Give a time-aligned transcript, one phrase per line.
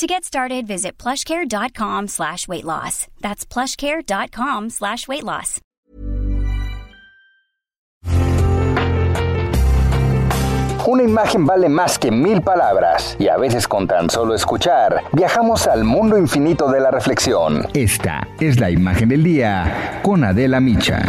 [0.00, 3.06] To get started, visit plushcare.com slash weight loss.
[3.20, 5.60] That's plushcare.com slash weight loss.
[10.86, 15.66] Una imagen vale más que mil palabras y a veces con tan solo escuchar viajamos
[15.66, 17.68] al mundo infinito de la reflexión.
[17.74, 21.02] Esta es la imagen del día con Adela Micha.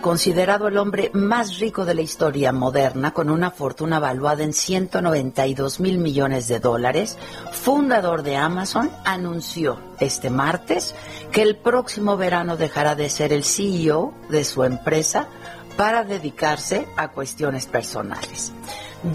[0.00, 5.80] Considerado el hombre más rico de la historia moderna, con una fortuna valuada en 192
[5.80, 7.18] mil millones de dólares,
[7.50, 10.94] fundador de Amazon, anunció este martes
[11.32, 15.26] que el próximo verano dejará de ser el CEO de su empresa
[15.76, 18.52] para dedicarse a cuestiones personales.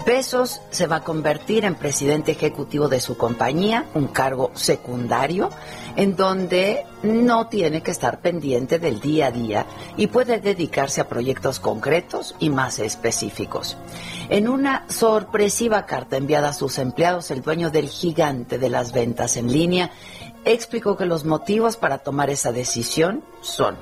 [0.04, 5.48] Besos se va a convertir en presidente ejecutivo de su compañía, un cargo secundario,
[5.96, 11.08] en donde no tiene que estar pendiente del día a día y puede dedicarse a
[11.08, 13.78] proyectos concretos y más específicos.
[14.28, 19.38] En una sorpresiva carta enviada a sus empleados, el dueño del gigante de las ventas
[19.38, 19.90] en línea
[20.44, 23.76] explicó que los motivos para tomar esa decisión son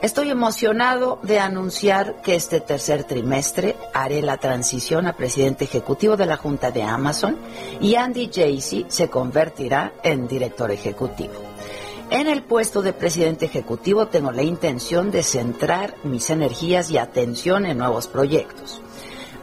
[0.00, 6.26] Estoy emocionado de anunciar que este tercer trimestre haré la transición a presidente ejecutivo de
[6.26, 7.36] la Junta de Amazon
[7.80, 11.34] y Andy Jassy se convertirá en director ejecutivo.
[12.10, 17.66] En el puesto de presidente ejecutivo tengo la intención de centrar mis energías y atención
[17.66, 18.80] en nuevos proyectos.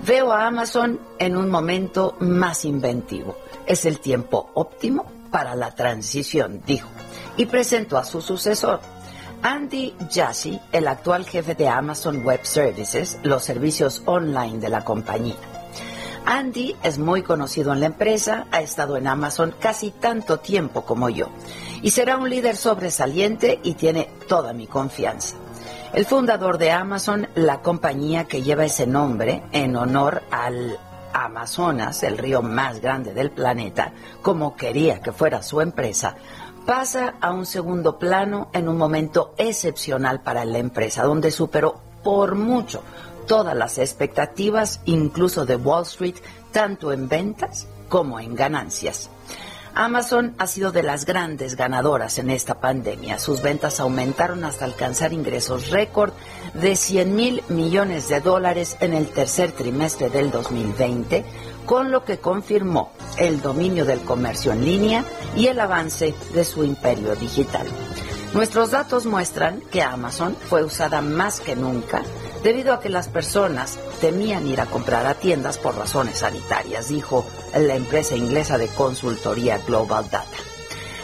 [0.08, 3.36] Veo a Amazon en un momento más inventivo.
[3.66, 6.88] Es el tiempo óptimo para la transición, dijo,
[7.36, 8.80] y presentó a su sucesor,
[9.48, 15.36] Andy Jassy, el actual jefe de Amazon Web Services, los servicios online de la compañía.
[16.26, 21.10] Andy es muy conocido en la empresa, ha estado en Amazon casi tanto tiempo como
[21.10, 21.30] yo
[21.84, 25.36] y será un líder sobresaliente y tiene toda mi confianza.
[25.94, 30.80] El fundador de Amazon, la compañía que lleva ese nombre en honor al
[31.14, 36.16] Amazonas, el río más grande del planeta, como quería que fuera su empresa,
[36.66, 42.36] pasa a un segundo plano en un momento excepcional para la empresa, donde superó por
[42.36, 42.84] mucho
[43.28, 46.16] todas las expectativas, incluso de Wall Street,
[46.52, 49.10] tanto en ventas como en ganancias.
[49.78, 53.20] Amazon ha sido de las grandes ganadoras en esta pandemia.
[53.20, 56.14] Sus ventas aumentaron hasta alcanzar ingresos récord
[56.54, 61.26] de 100 mil millones de dólares en el tercer trimestre del 2020,
[61.66, 65.04] con lo que confirmó el dominio del comercio en línea
[65.36, 67.68] y el avance de su imperio digital.
[68.34, 72.02] Nuestros datos muestran que Amazon fue usada más que nunca
[72.46, 77.26] debido a que las personas temían ir a comprar a tiendas por razones sanitarias, dijo
[77.58, 80.38] la empresa inglesa de consultoría Global Data.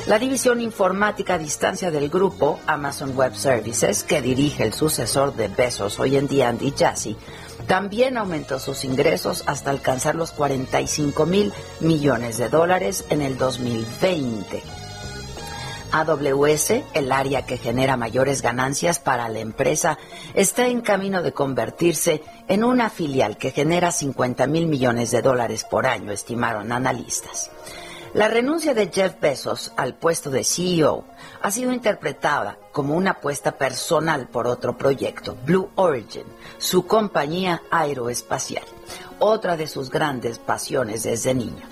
[0.06, 5.48] La división informática a distancia del grupo Amazon Web Services, que dirige el sucesor de
[5.48, 7.18] Bezos hoy en día, Andy Jassy,
[7.66, 14.62] también aumentó sus ingresos hasta alcanzar los 45 mil millones de dólares en el 2020
[15.92, 19.98] AWS, el área que genera mayores ganancias para la empresa,
[20.34, 25.64] está en camino de convertirse en una filial que genera 50 mil millones de dólares
[25.64, 27.52] por año, estimaron analistas.
[28.14, 31.06] La renuncia de Jeff Bezos al puesto de CEO
[31.42, 36.26] ha sido interpretada como una apuesta personal por otro proyecto, Blue Origin,
[36.58, 38.66] su compañía aeroespacial,
[39.20, 41.66] otra de sus grandes pasiones desde niño.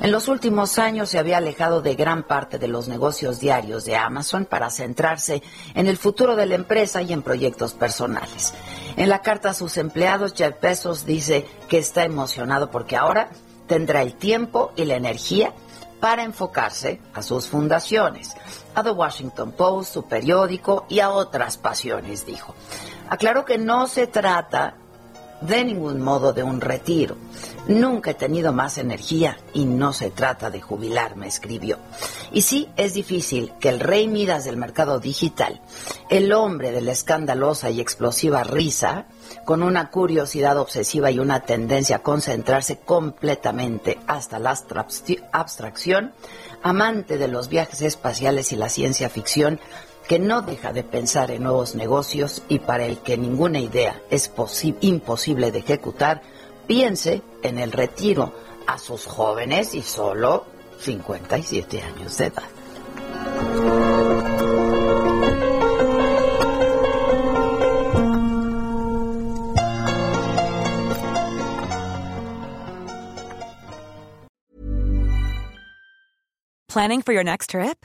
[0.00, 3.96] En los últimos años se había alejado de gran parte de los negocios diarios de
[3.96, 5.42] Amazon para centrarse
[5.74, 8.52] en el futuro de la empresa y en proyectos personales.
[8.96, 13.30] En la carta a sus empleados, Jeff Bezos dice que está emocionado porque ahora
[13.66, 15.54] tendrá el tiempo y la energía
[16.00, 18.34] para enfocarse a sus fundaciones,
[18.74, 22.56] a The Washington Post, su periódico y a otras pasiones, dijo.
[23.08, 24.74] Aclaró que no se trata
[25.46, 27.16] de ningún modo de un retiro.
[27.68, 31.78] Nunca he tenido más energía y no se trata de jubilarme, escribió.
[32.32, 35.60] Y sí, es difícil que el rey Midas del mercado digital,
[36.10, 39.06] el hombre de la escandalosa y explosiva risa,
[39.44, 44.56] con una curiosidad obsesiva y una tendencia a concentrarse completamente hasta la
[45.32, 46.12] abstracción,
[46.62, 49.60] amante de los viajes espaciales y la ciencia ficción,
[50.08, 54.30] que no deja de pensar en nuevos negocios y para el que ninguna idea es
[54.80, 56.22] imposible de ejecutar,
[56.66, 58.32] piense en el retiro
[58.66, 60.46] a sus jóvenes y solo
[60.80, 62.42] 57 años de edad.
[76.68, 77.84] Planning for your next trip?